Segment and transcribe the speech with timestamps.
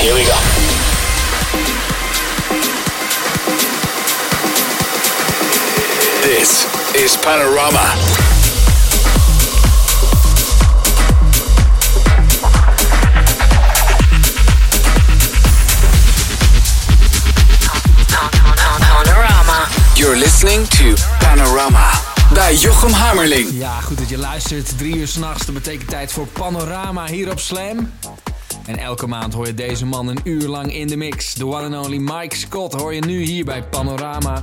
[0.00, 0.38] Here we go.
[6.22, 7.94] This is Panorama.
[18.80, 19.68] Panorama.
[19.96, 21.90] You're listening to Panorama
[22.32, 23.48] bij Jochem Hammerling.
[23.52, 24.78] Ja, goed dat je luistert.
[24.78, 27.92] Drie uur s'nachts, dat betekent tijd voor Panorama hier op Slam.
[28.68, 31.32] En elke maand hoor je deze man een uur lang in de mix.
[31.32, 34.42] The one and only Mike Scott hoor je nu hier bij Panorama.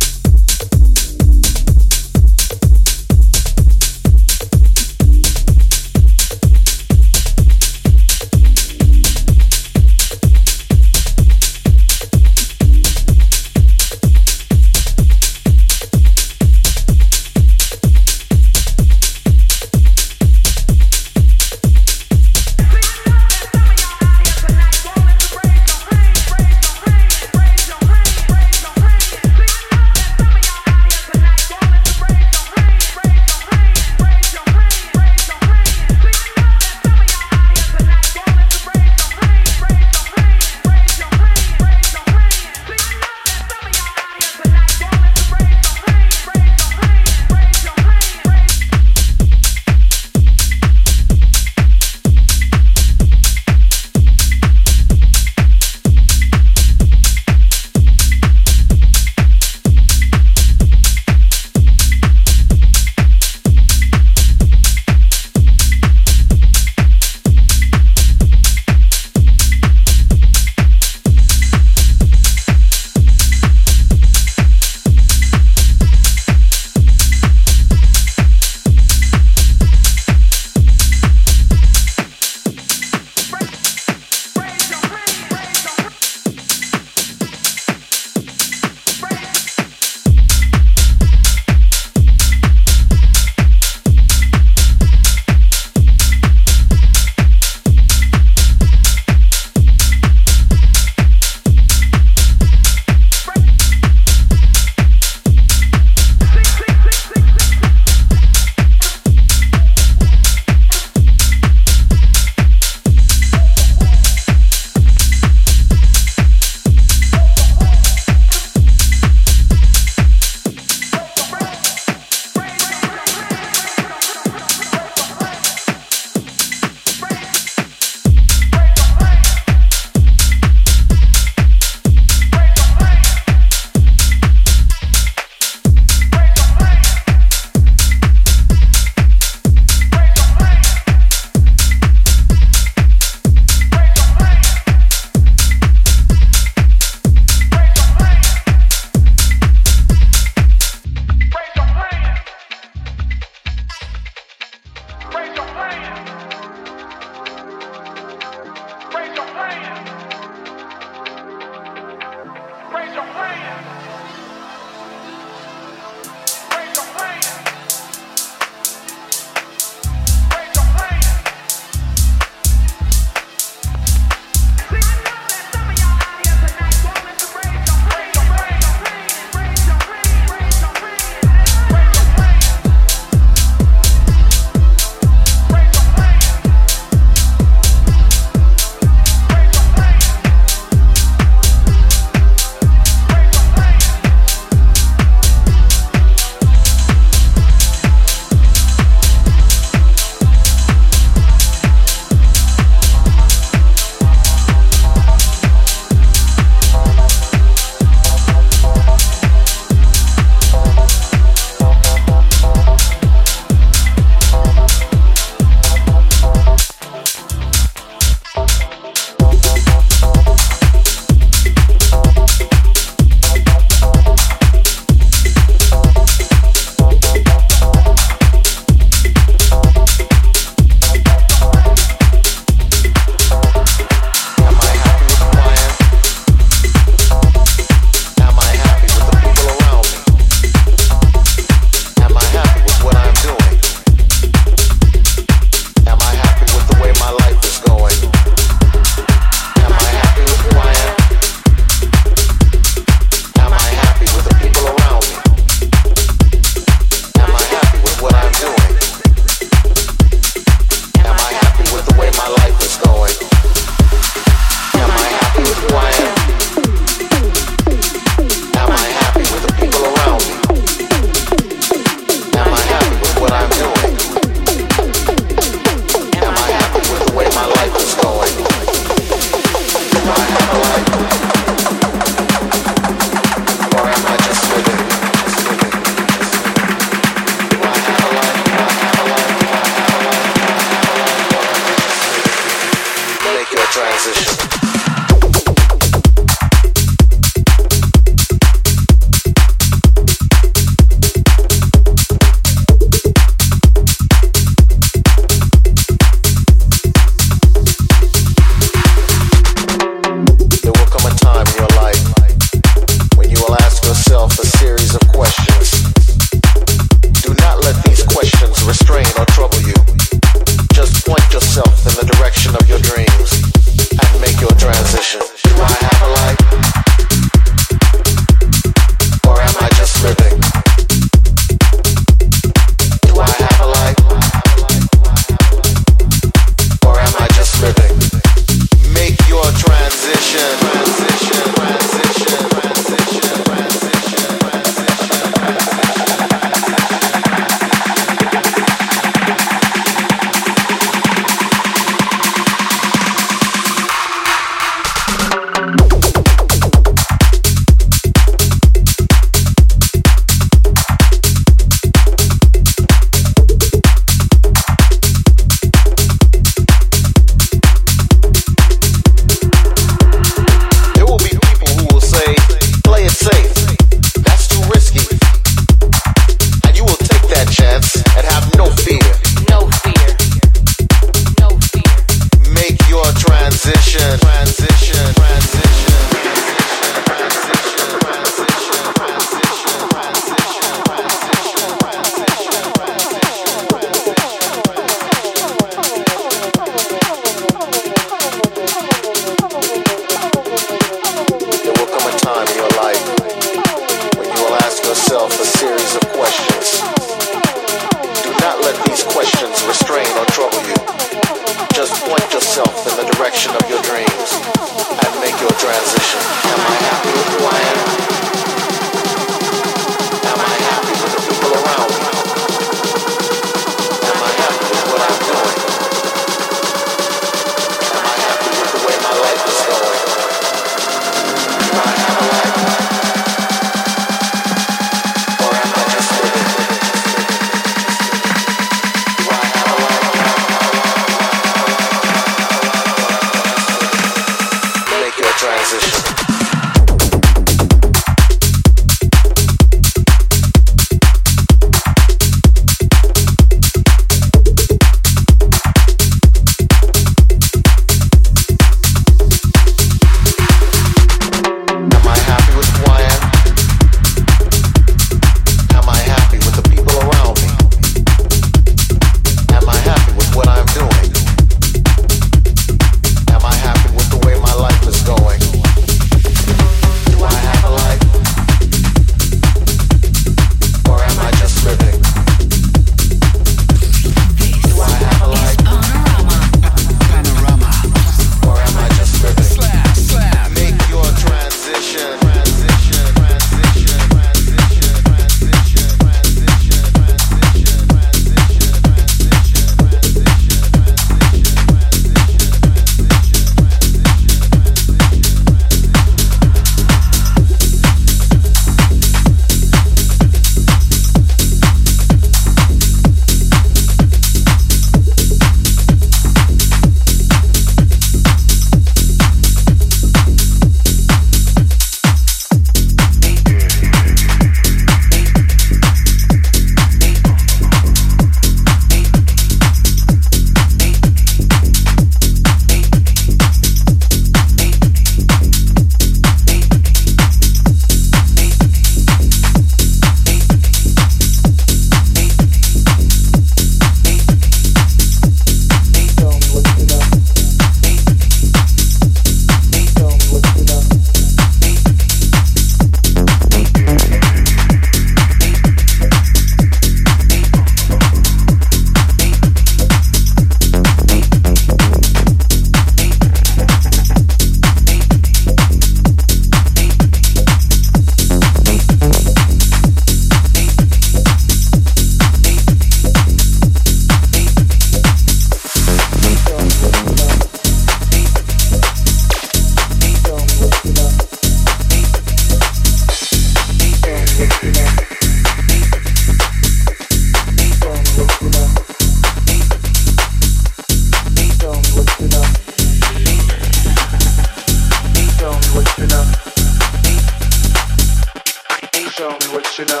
[599.18, 600.00] Show me what you know.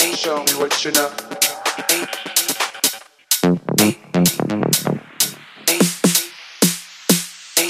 [0.00, 1.10] Ain't, show me what you know.
[1.90, 2.08] Ain't.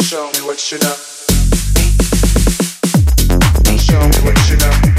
[0.03, 0.95] show me what you know.
[3.79, 4.96] Show me what you know.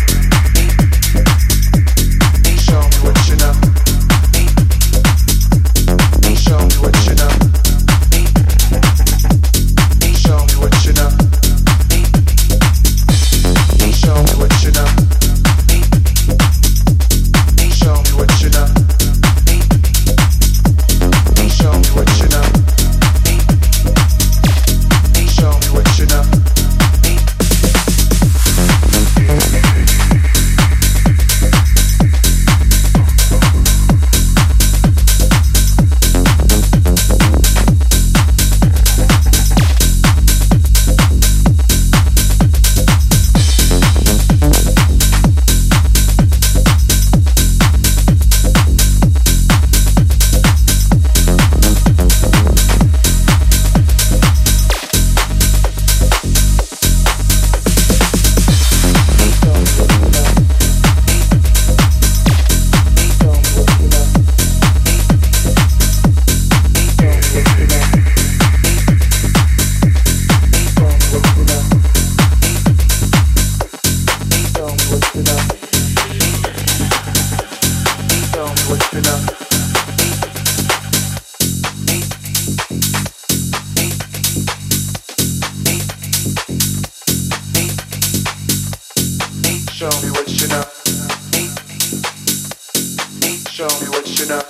[93.58, 94.44] Show me what you know.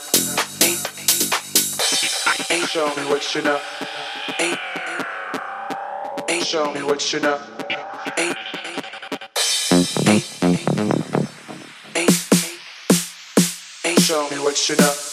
[2.50, 3.62] Ain't Show me what you know.
[6.28, 7.40] Ain't Show me what you know.
[8.18, 8.36] Ain't
[14.02, 15.07] Show me what you know.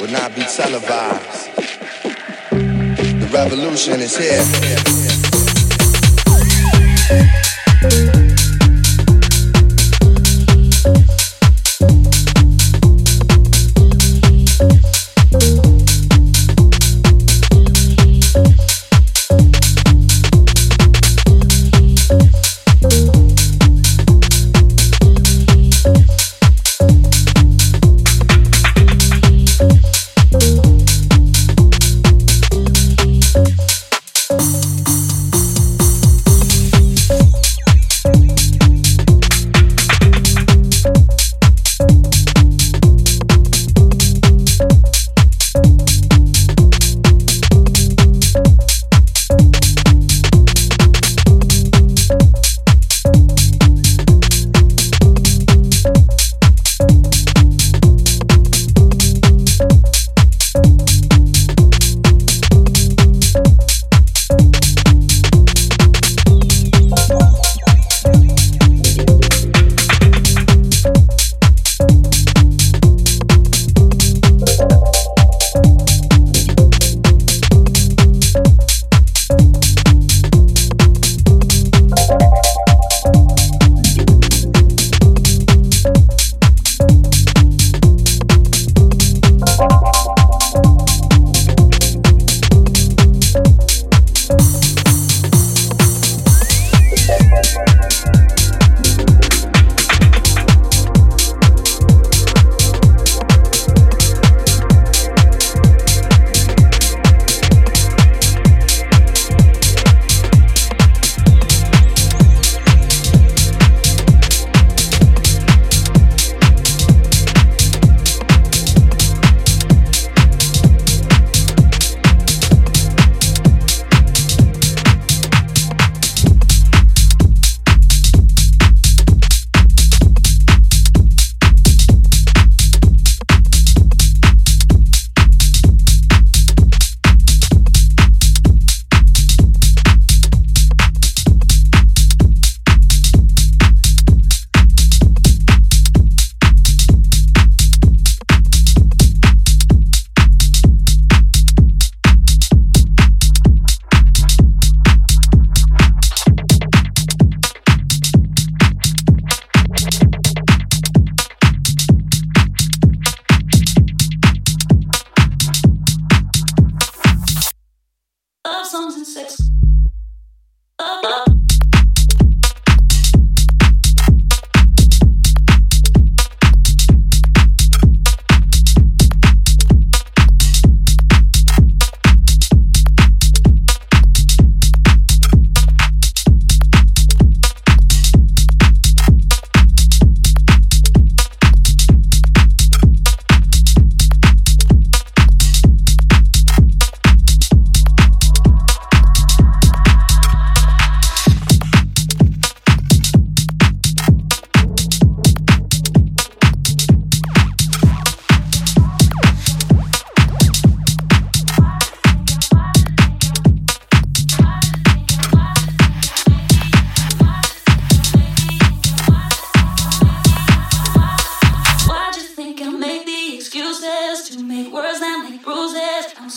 [0.00, 1.54] Will not be televised.
[2.50, 4.42] The revolution is here.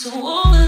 [0.09, 0.58] So